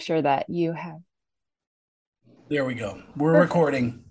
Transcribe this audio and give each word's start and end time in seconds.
sure 0.00 0.20
that 0.22 0.48
you 0.48 0.72
have. 0.72 0.98
There 2.48 2.64
we 2.64 2.74
go. 2.74 3.02
We're 3.16 3.32
Perfect. 3.32 3.50
recording. 3.50 4.04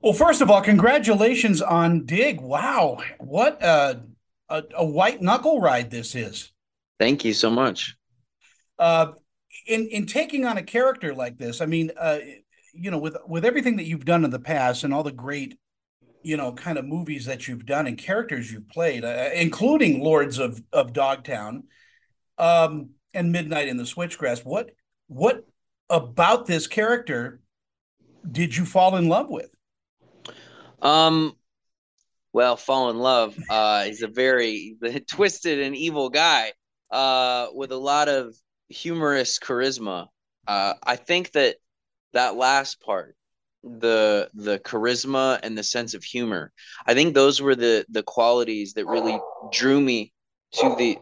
Well, 0.00 0.12
first 0.12 0.40
of 0.40 0.50
all, 0.50 0.60
congratulations 0.60 1.62
on 1.62 2.04
Dig. 2.04 2.40
Wow, 2.40 2.98
what 3.20 3.62
a, 3.62 4.02
a, 4.48 4.64
a 4.74 4.84
white 4.84 5.22
knuckle 5.22 5.60
ride 5.60 5.90
this 5.90 6.16
is. 6.16 6.50
Thank 6.98 7.24
you 7.24 7.32
so 7.32 7.50
much. 7.50 7.96
Uh, 8.78 9.12
in 9.66 9.86
in 9.88 10.06
taking 10.06 10.44
on 10.44 10.56
a 10.56 10.62
character 10.62 11.14
like 11.14 11.38
this, 11.38 11.60
I 11.60 11.66
mean, 11.66 11.92
uh, 11.96 12.18
you 12.74 12.90
know, 12.90 12.98
with 12.98 13.16
with 13.28 13.44
everything 13.44 13.76
that 13.76 13.84
you've 13.84 14.04
done 14.04 14.24
in 14.24 14.30
the 14.30 14.40
past 14.40 14.82
and 14.82 14.92
all 14.92 15.04
the 15.04 15.12
great, 15.12 15.56
you 16.22 16.36
know, 16.36 16.52
kind 16.52 16.78
of 16.78 16.84
movies 16.84 17.26
that 17.26 17.46
you've 17.46 17.66
done 17.66 17.86
and 17.86 17.96
characters 17.96 18.50
you've 18.50 18.68
played, 18.68 19.04
uh, 19.04 19.30
including 19.34 20.02
Lords 20.02 20.38
of 20.38 20.60
of 20.72 20.92
Dogtown, 20.92 21.64
um, 22.38 22.90
and 23.14 23.32
Midnight 23.32 23.68
in 23.68 23.76
the 23.76 23.84
Switchgrass. 23.84 24.44
What 24.44 24.70
what 25.08 25.46
about 25.90 26.46
this 26.46 26.66
character 26.66 27.40
did 28.30 28.56
you 28.56 28.64
fall 28.64 28.96
in 28.96 29.08
love 29.08 29.28
with? 29.28 29.54
Um, 30.80 31.36
well, 32.32 32.56
fall 32.56 32.90
in 32.90 32.98
love. 32.98 33.36
Uh, 33.50 33.84
he's 33.84 34.02
a 34.02 34.08
very 34.08 34.76
twisted 35.10 35.60
and 35.60 35.76
evil 35.76 36.08
guy. 36.08 36.52
Uh, 36.90 37.46
with 37.54 37.72
a 37.72 37.76
lot 37.76 38.10
of 38.10 38.34
humorous 38.68 39.38
charisma. 39.38 40.08
Uh, 40.46 40.74
I 40.82 40.96
think 40.96 41.32
that 41.32 41.56
that 42.12 42.36
last 42.36 42.82
part, 42.82 43.16
the 43.62 44.28
the 44.34 44.58
charisma 44.58 45.40
and 45.42 45.56
the 45.56 45.62
sense 45.62 45.94
of 45.94 46.04
humor, 46.04 46.52
I 46.86 46.92
think 46.92 47.14
those 47.14 47.40
were 47.40 47.54
the 47.54 47.86
the 47.88 48.02
qualities 48.02 48.74
that 48.74 48.86
really 48.86 49.18
drew 49.50 49.80
me 49.80 50.12
to 50.52 50.74
the 50.76 50.98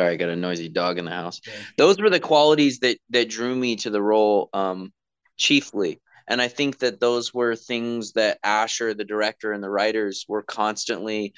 Sorry, 0.00 0.14
I 0.14 0.16
got 0.16 0.30
a 0.30 0.36
noisy 0.36 0.70
dog 0.70 0.96
in 0.96 1.04
the 1.04 1.10
house. 1.10 1.42
Okay. 1.46 1.58
Those 1.76 2.00
were 2.00 2.08
the 2.08 2.20
qualities 2.20 2.78
that 2.78 2.96
that 3.10 3.28
drew 3.28 3.54
me 3.54 3.76
to 3.76 3.90
the 3.90 4.00
role 4.00 4.48
um, 4.54 4.94
chiefly. 5.36 6.00
And 6.26 6.40
I 6.40 6.48
think 6.48 6.78
that 6.78 7.00
those 7.00 7.34
were 7.34 7.54
things 7.54 8.12
that 8.12 8.38
Asher, 8.42 8.94
the 8.94 9.04
director, 9.04 9.52
and 9.52 9.62
the 9.62 9.68
writers 9.68 10.24
were 10.26 10.42
constantly 10.42 11.34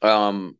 um, 0.00 0.56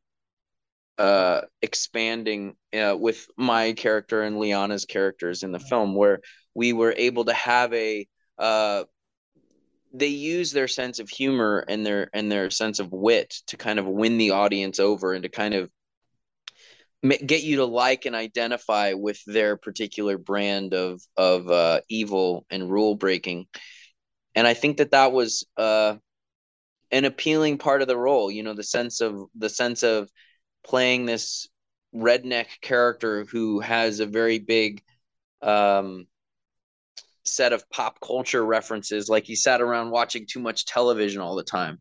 uh, 0.98 1.42
expanding 1.62 2.56
uh, 2.74 2.94
with 2.98 3.26
my 3.38 3.72
character 3.72 4.20
and 4.22 4.36
Liana's 4.36 4.84
characters 4.84 5.42
in 5.42 5.50
the 5.50 5.60
film, 5.60 5.94
where 5.94 6.20
we 6.54 6.74
were 6.74 6.92
able 6.94 7.24
to 7.24 7.32
have 7.32 7.72
a 7.72 8.06
uh, 8.38 8.84
they 9.94 10.08
use 10.08 10.52
their 10.52 10.68
sense 10.68 10.98
of 10.98 11.08
humor 11.08 11.64
and 11.68 11.86
their 11.86 12.10
and 12.12 12.30
their 12.30 12.50
sense 12.50 12.80
of 12.80 12.92
wit 12.92 13.30
to 13.46 13.56
kind 13.56 13.78
of 13.78 13.86
win 13.86 14.18
the 14.18 14.32
audience 14.32 14.78
over 14.78 15.14
and 15.14 15.22
to 15.22 15.30
kind 15.30 15.54
of 15.54 15.70
get 17.02 17.42
you 17.42 17.56
to 17.56 17.64
like 17.64 18.04
and 18.06 18.14
identify 18.14 18.92
with 18.92 19.20
their 19.26 19.56
particular 19.56 20.18
brand 20.18 20.74
of 20.74 21.00
of 21.16 21.50
uh, 21.50 21.80
evil 21.88 22.46
and 22.50 22.70
rule 22.70 22.94
breaking. 22.94 23.46
And 24.34 24.46
i 24.46 24.54
think 24.54 24.76
that 24.78 24.92
that 24.92 25.12
was 25.12 25.44
uh, 25.56 25.96
an 26.90 27.04
appealing 27.04 27.58
part 27.58 27.82
of 27.82 27.88
the 27.88 27.96
role 27.96 28.30
you 28.30 28.42
know 28.42 28.54
the 28.54 28.62
sense 28.62 29.00
of 29.00 29.26
the 29.34 29.48
sense 29.48 29.82
of 29.82 30.08
playing 30.64 31.06
this 31.06 31.48
redneck 31.94 32.46
character 32.60 33.24
who 33.24 33.60
has 33.60 34.00
a 34.00 34.06
very 34.06 34.38
big 34.38 34.82
um, 35.42 36.06
set 37.24 37.52
of 37.52 37.68
pop 37.70 38.00
culture 38.00 38.44
references. 38.44 39.08
Like 39.08 39.24
he 39.24 39.34
sat 39.34 39.60
around 39.60 39.90
watching 39.90 40.26
too 40.26 40.40
much 40.40 40.66
television 40.66 41.20
all 41.20 41.36
the 41.36 41.42
time 41.42 41.80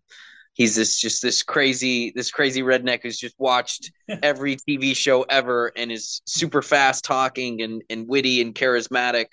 he's 0.60 0.76
this 0.76 1.00
just 1.00 1.22
this 1.22 1.42
crazy 1.42 2.12
this 2.16 2.30
crazy 2.30 2.62
redneck 2.62 3.00
who's 3.02 3.18
just 3.18 3.34
watched 3.40 3.92
every 4.22 4.58
TV 4.58 4.96
show 4.96 5.24
ever 5.24 5.72
and 5.76 5.92
is 5.92 6.22
super 6.26 6.62
fast 6.62 7.04
talking 7.04 7.62
and 7.62 7.82
and 7.90 8.08
witty 8.08 8.42
and 8.42 8.54
charismatic 8.54 9.28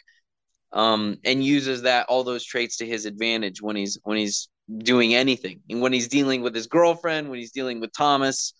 um 0.72 1.18
and 1.24 1.44
uses 1.44 1.82
that 1.82 2.06
all 2.08 2.24
those 2.24 2.44
traits 2.44 2.78
to 2.78 2.86
his 2.86 3.04
advantage 3.04 3.60
when 3.60 3.76
he's 3.76 3.98
when 4.04 4.16
he's 4.16 4.48
doing 4.78 5.14
anything 5.14 5.60
and 5.68 5.82
when 5.82 5.92
he's 5.92 6.08
dealing 6.08 6.42
with 6.42 6.54
his 6.54 6.68
girlfriend 6.68 7.28
when 7.28 7.38
he's 7.38 7.52
dealing 7.52 7.80
with 7.80 7.92
Thomas 7.92 8.54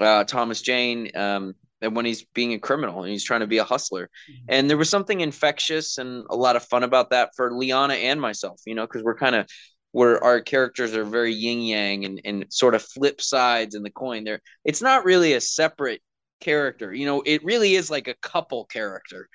uh 0.00 0.24
Thomas 0.24 0.60
Jane 0.60 1.16
um 1.16 1.54
and 1.82 1.94
when 1.94 2.04
he's 2.04 2.24
being 2.34 2.54
a 2.54 2.58
criminal 2.58 3.02
and 3.02 3.12
he's 3.12 3.22
trying 3.22 3.40
to 3.40 3.46
be 3.46 3.58
a 3.58 3.64
hustler. 3.64 4.08
Mm-hmm. 4.30 4.46
And 4.48 4.70
there 4.70 4.78
was 4.78 4.88
something 4.88 5.20
infectious 5.20 5.98
and 5.98 6.24
a 6.30 6.34
lot 6.34 6.56
of 6.56 6.64
fun 6.64 6.84
about 6.84 7.10
that 7.10 7.32
for 7.36 7.52
Liana 7.52 7.92
and 7.92 8.18
myself, 8.18 8.62
you 8.64 8.74
know, 8.74 8.86
because 8.86 9.02
we're 9.02 9.14
kind 9.14 9.34
of 9.34 9.46
where 9.96 10.22
our 10.22 10.42
characters 10.42 10.94
are 10.94 11.04
very 11.04 11.32
yin 11.32 11.62
yang 11.62 12.04
and, 12.04 12.20
and 12.22 12.44
sort 12.50 12.74
of 12.74 12.82
flip 12.82 13.18
sides 13.18 13.74
in 13.74 13.82
the 13.82 13.90
coin. 13.90 14.24
There 14.24 14.42
it's 14.62 14.82
not 14.82 15.06
really 15.06 15.32
a 15.32 15.40
separate 15.40 16.02
character. 16.38 16.92
You 16.92 17.06
know 17.06 17.22
it 17.24 17.42
really 17.42 17.76
is 17.76 17.90
like 17.90 18.06
a 18.06 18.14
couple 18.20 18.66
character 18.66 19.26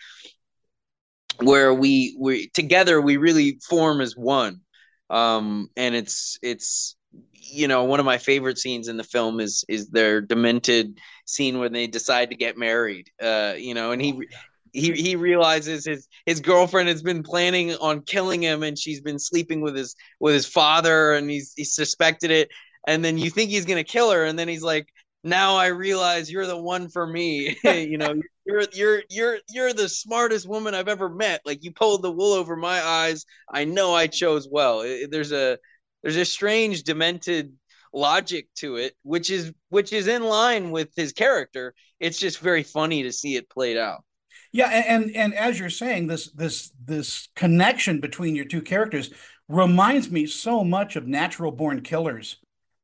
where 1.40 1.74
we 1.74 2.16
we 2.20 2.50
together 2.50 3.02
we 3.02 3.18
really 3.18 3.58
form 3.68 4.02
as 4.02 4.16
one. 4.16 4.62
Um 5.10 5.70
and 5.76 5.96
it's 5.96 6.38
it's 6.44 6.96
you 7.34 7.68
know 7.68 7.86
one 7.86 8.00
of 8.00 8.06
my 8.06 8.20
favorite 8.20 8.60
scenes 8.60 8.88
in 8.88 8.98
the 8.98 9.04
film 9.04 9.40
is 9.40 9.66
is 9.68 9.90
their 9.90 10.22
demented 10.22 11.00
scene 11.26 11.58
when 11.58 11.74
they 11.74 11.88
decide 11.88 12.30
to 12.30 12.36
get 12.36 12.56
married 12.56 13.10
uh 13.20 13.56
you 13.58 13.74
know 13.74 13.92
and 13.92 14.02
he 14.02 14.28
he 14.74 14.92
he 14.94 15.16
realizes 15.16 15.86
his 15.86 16.08
his 16.26 16.40
girlfriend 16.40 16.90
has 16.90 17.02
been 17.02 17.24
planning 17.24 17.74
on 17.76 18.02
killing 18.02 18.42
him 18.42 18.64
and 18.64 18.78
she's 18.78 19.02
been 19.02 19.20
sleeping 19.20 19.62
with 19.62 19.76
his 19.76 19.96
with 20.20 20.34
his 20.34 20.46
father 20.46 21.14
and 21.14 21.30
he's 21.30 21.54
he 21.56 21.64
suspected 21.64 22.32
it. 22.32 22.50
And 22.88 23.04
then 23.06 23.18
you 23.18 23.30
think 23.30 23.50
he's 23.50 23.66
gonna 23.66 23.84
kill 23.84 24.12
her 24.12 24.26
and 24.26 24.38
then 24.38 24.48
he's 24.48 24.64
like 24.64 24.88
now 25.24 25.56
I 25.56 25.68
realize 25.68 26.32
you're 26.32 26.48
the 26.48 26.58
one 26.58 26.90
for 26.90 27.06
me. 27.06 27.58
You 27.64 27.98
know 27.98 28.22
you're 28.46 28.64
you're 28.74 29.04
you're 29.10 29.38
you're 29.50 29.74
the 29.74 29.90
smartest 29.90 30.48
woman 30.48 30.74
I've 30.74 30.88
ever 30.88 31.10
met. 31.10 31.42
Like 31.46 31.64
you 31.64 31.72
pulled 31.72 32.02
the 32.02 32.12
wool 32.12 32.34
over 32.34 32.56
my 32.56 32.82
eyes. 32.82 33.26
I 33.52 33.66
know 33.66 33.94
I 33.94 34.08
chose 34.08 34.48
well. 34.50 34.82
There's 35.10 35.32
a 35.32 35.58
there's 36.02 36.18
a 36.18 36.26
strange 36.26 36.84
demented 36.84 37.54
logic 37.94 38.48
to 38.56 38.78
it 38.78 38.96
which 39.04 39.30
is 39.30 39.52
which 39.68 39.92
is 39.92 40.08
in 40.08 40.24
line 40.24 40.72
with 40.72 40.90
his 40.96 41.12
character. 41.14 41.74
It's 42.00 42.18
just 42.20 42.40
very 42.40 42.64
funny 42.64 43.04
to 43.04 43.12
see 43.12 43.36
it 43.36 43.50
played 43.50 43.78
out 43.78 44.04
yeah, 44.52 44.68
and 44.68 45.16
and 45.16 45.34
as 45.34 45.60
you're 45.60 45.70
saying, 45.70 46.08
this 46.08 46.30
this 46.32 46.72
this 46.84 47.30
connection 47.36 48.02
between 48.02 48.36
your 48.36 48.46
two 48.46 48.62
characters 48.62 49.12
reminds 49.48 50.12
me 50.12 50.26
so 50.26 50.64
much 50.64 50.96
of 50.96 51.08
Natural 51.08 51.52
Born 51.52 51.82
Killers. 51.82 52.38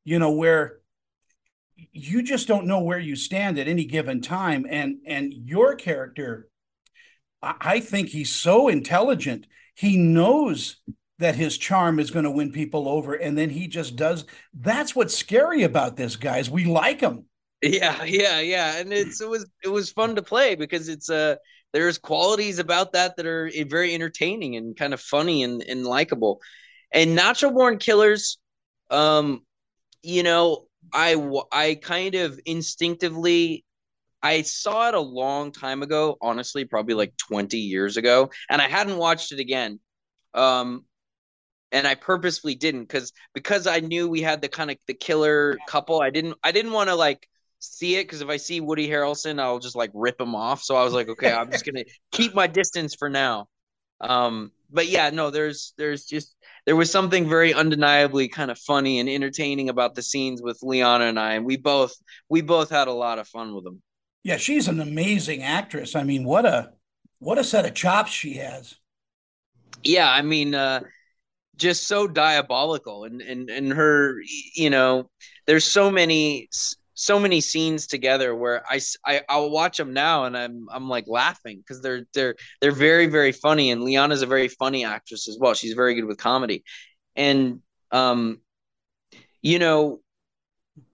You 0.05 0.19
know, 0.19 0.31
where 0.31 0.79
you 1.91 2.23
just 2.23 2.47
don't 2.47 2.67
know 2.67 2.79
where 2.79 2.99
you 2.99 3.15
stand 3.15 3.59
at 3.59 3.67
any 3.67 3.83
given 3.85 4.21
time, 4.21 4.65
and 4.69 4.97
and 5.05 5.33
your 5.33 5.75
character, 5.75 6.47
I 7.41 7.81
think 7.81 8.09
he's 8.09 8.33
so 8.33 8.69
intelligent. 8.69 9.45
He 9.75 9.97
knows 9.97 10.77
that 11.19 11.35
his 11.35 11.57
charm 11.57 11.99
is 11.99 12.11
going 12.11 12.25
to 12.25 12.31
win 12.31 12.51
people 12.51 12.87
over, 12.87 13.13
and 13.13 13.37
then 13.37 13.49
he 13.49 13.67
just 13.67 13.95
does. 13.95 14.25
That's 14.53 14.95
what's 14.95 15.17
scary 15.17 15.63
about 15.63 15.97
this, 15.97 16.15
guys. 16.15 16.49
We 16.49 16.65
like 16.65 17.01
him. 17.01 17.25
Yeah, 17.61 18.03
yeah, 18.03 18.39
yeah, 18.39 18.77
and 18.77 18.93
it's 18.93 19.19
it 19.19 19.27
was 19.29 19.49
it 19.63 19.69
was 19.69 19.91
fun 19.91 20.15
to 20.15 20.21
play 20.21 20.55
because 20.55 20.89
it's. 20.89 21.09
Uh 21.09 21.35
there's 21.73 21.97
qualities 21.97 22.59
about 22.59 22.93
that 22.93 23.17
that 23.17 23.25
are 23.25 23.51
very 23.67 23.93
entertaining 23.93 24.55
and 24.55 24.75
kind 24.77 24.93
of 24.93 25.01
funny 25.01 25.43
and, 25.43 25.61
and 25.63 25.85
likable. 25.85 26.39
And 26.93 27.13
Natural 27.13 27.51
Born 27.51 27.77
Killers, 27.77 28.37
um, 28.89 29.41
you 30.03 30.23
know, 30.23 30.67
I 30.93 31.15
I 31.51 31.75
kind 31.75 32.15
of 32.15 32.39
instinctively 32.45 33.65
I 34.23 34.43
saw 34.43 34.89
it 34.89 34.95
a 34.95 35.01
long 35.01 35.51
time 35.51 35.83
ago, 35.83 36.17
honestly, 36.21 36.65
probably 36.65 36.95
like 36.95 37.17
20 37.17 37.57
years 37.59 37.97
ago, 37.97 38.31
and 38.49 38.61
I 38.61 38.69
hadn't 38.69 38.97
watched 38.97 39.31
it 39.33 39.39
again. 39.39 39.79
Um, 40.33 40.85
and 41.71 41.85
I 41.87 41.95
purposefully 41.95 42.55
didn't 42.55 42.81
because 42.83 43.11
because 43.33 43.67
I 43.67 43.79
knew 43.79 44.07
we 44.07 44.21
had 44.21 44.41
the 44.41 44.49
kind 44.49 44.71
of 44.71 44.77
the 44.87 44.93
killer 44.93 45.57
couple. 45.67 46.01
I 46.01 46.09
didn't 46.09 46.35
I 46.43 46.51
didn't 46.51 46.71
want 46.71 46.89
to 46.89 46.95
like 46.95 47.27
see 47.59 47.95
it 47.95 48.03
because 48.03 48.21
if 48.21 48.29
I 48.29 48.37
see 48.37 48.61
Woody 48.61 48.87
Harrelson, 48.87 49.39
I'll 49.39 49.59
just 49.59 49.75
like 49.75 49.91
rip 49.93 50.19
him 50.19 50.35
off. 50.35 50.61
So 50.63 50.75
I 50.75 50.83
was 50.83 50.93
like, 50.93 51.09
okay, 51.09 51.31
I'm 51.31 51.51
just 51.51 51.65
gonna 51.65 51.83
keep 52.11 52.33
my 52.33 52.47
distance 52.47 52.95
for 52.95 53.09
now. 53.09 53.47
Um, 54.01 54.51
but 54.71 54.87
yeah, 54.87 55.09
no, 55.09 55.29
there's 55.29 55.73
there's 55.77 56.05
just 56.05 56.35
there 56.65 56.75
was 56.75 56.91
something 56.91 57.27
very 57.29 57.53
undeniably 57.53 58.27
kind 58.27 58.51
of 58.51 58.59
funny 58.59 58.99
and 58.99 59.09
entertaining 59.09 59.69
about 59.69 59.95
the 59.95 60.03
scenes 60.03 60.41
with 60.41 60.59
Liana 60.61 61.05
and 61.05 61.19
I, 61.19 61.33
and 61.33 61.45
we 61.45 61.57
both 61.57 61.93
we 62.29 62.41
both 62.41 62.69
had 62.69 62.87
a 62.87 62.93
lot 62.93 63.19
of 63.19 63.27
fun 63.27 63.55
with 63.55 63.63
them. 63.63 63.81
Yeah, 64.23 64.37
she's 64.37 64.67
an 64.67 64.81
amazing 64.81 65.43
actress. 65.43 65.95
I 65.95 66.03
mean, 66.03 66.25
what 66.25 66.45
a 66.45 66.73
what 67.19 67.37
a 67.37 67.43
set 67.43 67.65
of 67.65 67.73
chops 67.73 68.11
she 68.11 68.33
has. 68.35 68.75
Yeah, 69.83 70.11
I 70.11 70.21
mean, 70.21 70.53
uh, 70.53 70.81
just 71.55 71.87
so 71.87 72.07
diabolical, 72.07 73.05
and 73.05 73.21
and 73.21 73.49
and 73.49 73.71
her, 73.71 74.15
you 74.55 74.69
know, 74.69 75.09
there's 75.45 75.65
so 75.65 75.89
many 75.89 76.49
so 76.97 77.19
many 77.19 77.39
scenes 77.41 77.85
together 77.85 78.35
where 78.35 78.63
I, 78.67 78.81
I 79.05 79.21
I'll 79.29 79.51
watch 79.51 79.77
them 79.77 79.93
now 79.93 80.25
and 80.25 80.35
I'm 80.35 80.67
I'm 80.71 80.89
like 80.89 81.05
laughing 81.07 81.59
because 81.59 81.79
they're 81.81 82.05
they're 82.13 82.35
they're 82.59 82.71
very 82.71 83.05
very 83.05 83.31
funny 83.31 83.69
and 83.69 83.83
Liana's 83.83 84.23
a 84.23 84.25
very 84.25 84.47
funny 84.47 84.83
actress 84.83 85.27
as 85.29 85.37
well. 85.39 85.53
She's 85.53 85.73
very 85.73 85.93
good 85.93 86.05
with 86.05 86.17
comedy, 86.17 86.63
and 87.15 87.61
um, 87.91 88.41
you 89.43 89.59
know, 89.59 90.01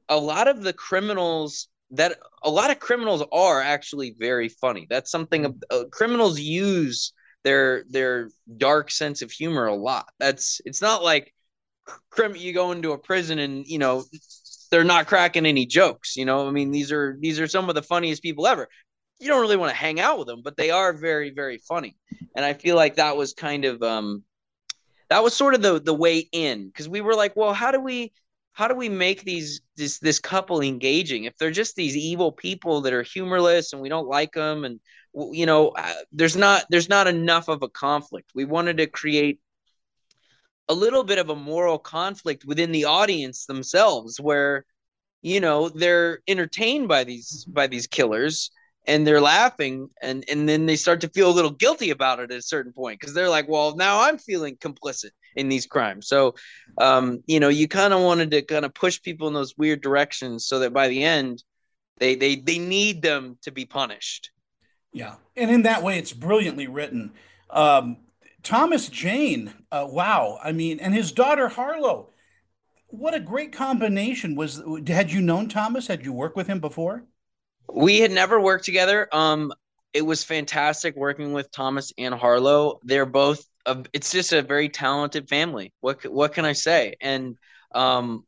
a 0.10 0.18
lot 0.18 0.48
of 0.50 0.62
the 0.62 0.74
criminals 0.74 1.70
that 1.92 2.18
a 2.44 2.50
lot 2.50 2.70
of 2.70 2.80
criminals 2.80 3.24
are 3.32 3.62
actually 3.62 4.16
very 4.20 4.50
funny. 4.50 4.88
That's 4.90 5.10
something 5.10 5.62
uh, 5.70 5.84
criminals 5.90 6.38
use 6.38 7.14
their 7.46 7.86
their 7.90 8.30
dark 8.58 8.92
sense 8.92 9.22
of 9.22 9.32
humor 9.32 9.68
a 9.68 9.76
lot. 9.76 10.10
That's 10.20 10.60
it's 10.66 10.82
not 10.82 11.02
like 11.02 11.34
crim 12.10 12.36
you 12.36 12.54
go 12.54 12.72
into 12.72 12.92
a 12.92 12.98
prison 12.98 13.40
and 13.40 13.66
you 13.66 13.78
know 13.80 14.04
they're 14.74 14.84
not 14.84 15.06
cracking 15.06 15.46
any 15.46 15.68
jokes. 15.68 16.16
You 16.16 16.25
know, 16.25 16.48
I 16.48 16.52
mean 16.52 16.72
these 16.72 16.92
are 16.92 17.16
these 17.20 17.40
are 17.40 17.48
some 17.48 17.70
of 17.70 17.75
the 17.75 17.84
funniest 17.84 18.24
people 18.24 18.48
ever. 18.48 18.68
You 19.20 19.28
don't 19.28 19.42
really 19.42 19.56
want 19.56 19.70
to 19.70 19.78
hang 19.78 20.00
out 20.00 20.18
with 20.18 20.28
them, 20.28 20.42
but 20.44 20.58
they 20.58 20.72
are 20.72 20.94
very 20.94 21.30
very 21.30 21.60
funny. 21.60 21.96
And 22.36 22.44
I 22.44 22.54
feel 22.54 22.75
like 22.75 22.96
that 22.96 23.16
was 23.16 23.34
kind 23.34 23.66
of 23.66 23.84
um 23.84 24.24
that 25.12 25.24
was 25.24 25.36
sort 25.36 25.54
of 25.54 25.62
the 25.62 25.80
the 25.80 25.94
way 25.94 26.28
in 26.31 26.68
because 26.68 26.90
we 26.90 27.02
were 27.02 27.14
like, 27.14 27.36
well, 27.36 27.54
how 27.54 27.70
do 27.70 27.80
we 27.80 28.14
how 28.54 28.68
do 28.68 28.74
we 28.74 28.90
make 28.90 29.24
these 29.24 29.62
this 29.78 30.00
this 30.00 30.18
couple 30.18 30.62
engaging 30.62 31.25
if 31.25 31.38
they're 31.38 31.52
just 31.52 31.75
these 31.75 31.96
evil 31.96 32.31
people 32.31 32.81
that 32.81 32.94
are 32.94 33.04
humorless 33.04 33.74
and 33.74 33.81
we 33.81 33.90
don't 33.90 34.08
like 34.08 34.34
them 34.34 34.66
and 34.66 34.80
you 35.31 35.46
know 35.46 35.70
uh, 35.70 35.94
there's 36.12 36.36
not 36.36 36.66
there's 36.72 36.90
not 36.90 37.08
enough 37.08 37.48
of 37.48 37.62
a 37.62 37.70
conflict 37.70 38.31
we 38.34 38.46
wanted 38.46 38.78
to 38.78 38.88
create 38.88 39.40
a 40.69 40.74
little 40.74 41.04
bit 41.04 41.19
of 41.19 41.30
a 41.30 41.36
moral 41.36 41.77
conflict 41.77 42.45
within 42.45 42.71
the 42.71 42.86
audience 42.86 43.45
themselves 43.45 44.19
where 44.19 44.65
you 45.21 45.39
know 45.39 45.69
they're 45.69 46.19
entertained 46.27 46.88
by 46.88 47.04
these 47.04 47.45
by 47.45 47.68
these 47.68 47.88
killers 47.88 48.51
and 48.86 49.07
they're 49.07 49.21
laughing 49.21 49.89
and 50.01 50.25
and 50.30 50.48
then 50.48 50.65
they 50.65 50.75
start 50.75 51.01
to 51.01 51.10
feel 51.10 51.30
a 51.30 51.33
little 51.33 51.51
guilty 51.51 51.89
about 51.89 52.19
it 52.19 52.31
at 52.31 52.38
a 52.38 52.42
certain 52.42 52.74
point 52.74 53.00
because 53.00 53.13
they're 53.13 53.30
like 53.30 53.48
well 53.48 53.75
now 53.75 54.01
i'm 54.01 54.18
feeling 54.18 54.56
complicit 54.57 55.12
in 55.36 55.50
these 55.50 55.65
crimes. 55.65 56.07
So 56.07 56.36
um 56.77 57.24
you 57.27 57.39
know 57.39 57.50
you 57.50 57.68
kind 57.68 57.94
of 57.94 58.01
wanted 58.01 58.31
to 58.31 58.42
kind 58.42 58.65
of 58.65 58.74
push 58.74 59.01
people 59.01 59.27
in 59.27 59.33
those 59.33 59.57
weird 59.57 59.81
directions 59.81 60.45
so 60.45 60.60
that 60.60 60.74
by 60.74 60.88
the 60.88 61.04
end 61.04 61.44
they 61.98 62.15
they 62.15 62.36
they 62.36 62.60
need 62.60 63.01
them 63.01 63.38
to 63.44 63.51
be 63.51 63.65
punished. 63.65 64.31
Yeah. 64.92 65.15
And 65.36 65.50
in 65.50 65.63
that 65.63 65.83
way 65.83 65.98
it's 65.98 66.13
brilliantly 66.13 66.68
written. 66.68 67.12
Um 67.50 67.98
thomas 68.44 68.90
jane 68.90 69.54
uh, 69.72 69.88
wow 69.90 70.38
i 70.44 70.51
mean 70.51 70.80
and 70.80 70.94
his 70.94 71.12
daughter 71.12 71.48
harlow 71.48 72.10
what 72.88 73.16
a 73.16 73.19
great 73.19 73.51
combination 73.51 74.36
was 74.36 74.62
had 74.88 75.12
you 75.12 75.22
known 75.22 75.50
thomas 75.50 75.88
had 75.88 76.04
you 76.04 76.13
worked 76.13 76.36
with 76.36 76.48
him 76.48 76.60
before 76.60 77.06
we 77.72 78.00
had 78.00 78.12
never 78.12 78.40
worked 78.40 78.66
together. 78.66 79.07
Um, 79.12 79.54
it 79.94 80.06
was 80.06 80.24
fantastic 80.24 80.95
working 80.95 81.34
with 81.34 81.51
Thomas 81.51 81.94
and 81.98 82.13
Harlow. 82.13 82.80
They're 82.84 83.06
both. 83.06 83.45
A, 83.66 83.84
it's 83.94 84.12
just 84.12 84.34
a 84.34 84.42
very 84.42 84.69
talented 84.69 85.30
family. 85.30 85.74
What 85.81 86.04
what 86.12 86.34
can 86.34 86.46
I 86.46 86.54
say? 86.54 86.96
And 87.01 87.38
um, 87.74 88.25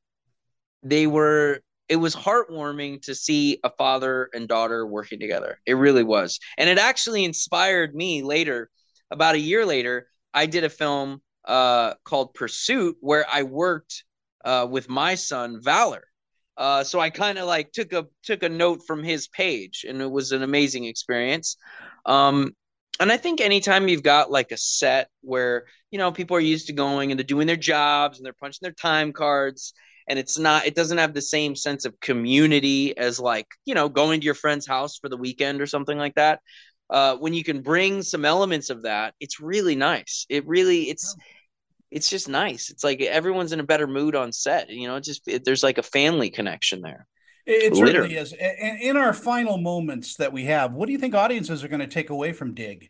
they 0.83 1.07
were. 1.07 1.61
It 1.87 1.97
was 1.97 2.15
heartwarming 2.15 3.03
to 3.03 3.13
see 3.13 3.59
a 3.63 3.69
father 3.69 4.29
and 4.33 4.47
daughter 4.47 4.87
working 4.87 5.19
together. 5.19 5.59
It 5.67 5.73
really 5.73 6.03
was, 6.03 6.39
and 6.57 6.69
it 6.69 6.77
actually 6.77 7.23
inspired 7.23 7.95
me 7.95 8.23
later. 8.23 8.69
About 9.11 9.35
a 9.35 9.39
year 9.39 9.65
later, 9.65 10.07
I 10.33 10.45
did 10.45 10.63
a 10.63 10.69
film 10.69 11.21
uh, 11.45 11.93
called 12.03 12.33
Pursuit, 12.33 12.97
where 12.99 13.25
I 13.31 13.43
worked 13.43 14.03
uh, 14.43 14.67
with 14.69 14.89
my 14.89 15.15
son 15.15 15.61
Valor 15.61 16.03
uh, 16.57 16.83
so 16.83 16.99
I 16.99 17.09
kind 17.09 17.37
of 17.37 17.47
like 17.47 17.71
took 17.71 17.91
a 17.93 18.07
took 18.23 18.43
a 18.43 18.49
note 18.49 18.83
from 18.87 19.03
his 19.03 19.27
page, 19.27 19.85
and 19.87 20.01
it 20.01 20.09
was 20.09 20.31
an 20.31 20.43
amazing 20.43 20.85
experience. 20.85 21.57
Um, 22.05 22.55
and 22.99 23.11
I 23.11 23.17
think 23.17 23.41
anytime 23.41 23.89
you've 23.89 24.03
got 24.03 24.31
like 24.31 24.51
a 24.51 24.57
set 24.57 25.09
where 25.21 25.65
you 25.91 25.99
know 25.99 26.11
people 26.11 26.37
are 26.37 26.41
used 26.41 26.67
to 26.67 26.73
going 26.73 27.11
and 27.11 27.19
they're 27.19 27.25
doing 27.25 27.47
their 27.47 27.57
jobs 27.57 28.17
and 28.17 28.25
they're 28.25 28.33
punching 28.33 28.59
their 28.61 28.71
time 28.71 29.11
cards, 29.11 29.73
and 30.07 30.17
it's 30.17 30.39
not 30.39 30.65
it 30.65 30.75
doesn't 30.75 30.97
have 30.97 31.13
the 31.13 31.21
same 31.21 31.55
sense 31.57 31.83
of 31.83 31.99
community 31.99 32.97
as 32.97 33.19
like 33.19 33.47
you 33.65 33.75
know 33.75 33.89
going 33.89 34.21
to 34.21 34.25
your 34.25 34.33
friend's 34.33 34.67
house 34.67 34.97
for 34.97 35.09
the 35.09 35.17
weekend 35.17 35.61
or 35.61 35.67
something 35.67 35.97
like 35.97 36.15
that. 36.15 36.39
Uh, 36.89 37.15
when 37.17 37.33
you 37.33 37.43
can 37.43 37.61
bring 37.61 38.01
some 38.03 38.25
elements 38.25 38.69
of 38.69 38.83
that, 38.83 39.13
it's 39.19 39.39
really 39.39 39.75
nice. 39.75 40.25
It 40.29 40.47
really 40.47 40.89
it's 40.89 41.15
it's 41.91 42.09
just 42.09 42.29
nice. 42.29 42.69
It's 42.69 42.83
like 42.83 43.01
everyone's 43.01 43.53
in 43.53 43.59
a 43.59 43.63
better 43.63 43.87
mood 43.87 44.15
on 44.15 44.31
set. 44.31 44.69
You 44.69 44.87
know, 44.87 44.99
just 44.99 45.27
it, 45.27 45.45
there's 45.45 45.63
like 45.63 45.77
a 45.77 45.83
family 45.83 46.29
connection 46.29 46.81
there. 46.81 47.07
It, 47.45 47.73
it 47.73 47.75
certainly 47.75 48.15
is. 48.15 48.33
And 48.33 48.81
in 48.81 48.97
our 48.97 49.13
final 49.13 49.57
moments 49.57 50.15
that 50.17 50.33
we 50.33 50.45
have, 50.45 50.73
what 50.73 50.87
do 50.87 50.91
you 50.91 50.99
think 50.99 51.15
audiences 51.15 51.63
are 51.63 51.67
going 51.67 51.79
to 51.79 51.87
take 51.87 52.09
away 52.09 52.33
from 52.33 52.53
Dig? 52.53 52.89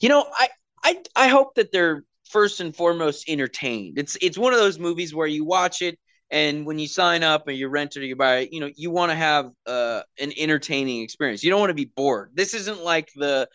You 0.00 0.08
know, 0.08 0.26
I 0.38 0.48
I 0.84 1.02
I 1.16 1.28
hope 1.28 1.54
that 1.56 1.72
they're 1.72 2.04
first 2.30 2.60
and 2.60 2.74
foremost 2.74 3.28
entertained. 3.28 3.98
It's 3.98 4.16
it's 4.20 4.38
one 4.38 4.52
of 4.52 4.58
those 4.58 4.78
movies 4.78 5.14
where 5.14 5.26
you 5.26 5.44
watch 5.44 5.82
it 5.82 5.98
and 6.32 6.64
when 6.64 6.78
you 6.78 6.88
sign 6.88 7.22
up 7.22 7.46
and 7.46 7.58
you 7.58 7.68
rent 7.68 7.94
it 7.94 8.00
or 8.00 8.06
you 8.06 8.16
buy 8.16 8.38
it, 8.38 8.52
you 8.54 8.60
know, 8.60 8.70
you 8.74 8.90
want 8.90 9.10
to 9.12 9.16
have 9.16 9.50
uh, 9.66 10.00
an 10.18 10.32
entertaining 10.38 11.02
experience. 11.02 11.44
You 11.44 11.50
don't 11.50 11.60
want 11.60 11.70
to 11.70 11.74
be 11.74 11.92
bored. 11.94 12.30
This 12.32 12.54
isn't 12.54 12.82
like 12.82 13.10
the 13.14 13.46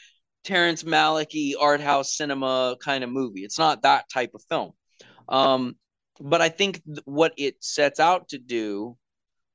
Terrence 0.43 0.83
Malick 0.83 1.53
art 1.59 1.81
house 1.81 2.15
cinema 2.15 2.77
kind 2.81 3.03
of 3.03 3.09
movie. 3.09 3.43
It's 3.43 3.57
not 3.57 3.81
that 3.81 4.05
type 4.13 4.31
of 4.35 4.43
film. 4.47 4.73
Um, 5.27 5.75
but 6.21 6.39
I 6.39 6.49
think 6.49 6.83
th- 6.85 6.99
what 7.05 7.33
it 7.35 7.55
sets 7.61 7.99
out 7.99 8.29
to 8.29 8.37
do, 8.37 8.95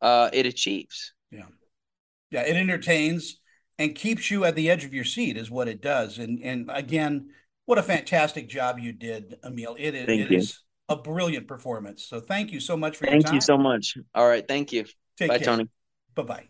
uh, 0.00 0.28
it 0.32 0.44
achieves. 0.46 1.14
Yeah. 1.30 1.46
Yeah. 2.32 2.42
It 2.42 2.56
entertains 2.56 3.40
and 3.78 3.94
keeps 3.94 4.32
you 4.32 4.44
at 4.44 4.56
the 4.56 4.68
edge 4.68 4.84
of 4.84 4.92
your 4.92 5.04
seat, 5.04 5.36
is 5.36 5.48
what 5.48 5.68
it 5.68 5.80
does. 5.80 6.18
And, 6.18 6.42
and 6.42 6.68
again, 6.74 7.30
what 7.66 7.78
a 7.78 7.82
fantastic 7.84 8.48
job 8.48 8.80
you 8.80 8.92
did, 8.92 9.36
Emile. 9.44 9.76
It, 9.78 9.94
is, 9.94 10.08
it 10.08 10.32
is 10.32 10.58
a 10.88 10.96
brilliant 10.96 11.48
performance. 11.48 12.04
So 12.04 12.20
thank 12.20 12.52
you 12.52 12.60
so 12.60 12.76
much 12.76 12.96
for 12.96 13.04
thank 13.04 13.14
your 13.14 13.22
time. 13.22 13.32
Thank 13.32 13.34
you 13.34 13.40
so 13.40 13.58
much. 13.58 13.96
All 14.14 14.28
right. 14.28 14.46
Thank 14.46 14.72
you. 14.72 14.84
Take 15.16 15.28
Bye, 15.28 15.38
care. 15.38 15.46
Tony. 15.46 15.68
Bye 16.14 16.22
bye. 16.22 16.48